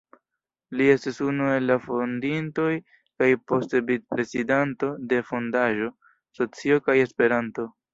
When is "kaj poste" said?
2.95-3.85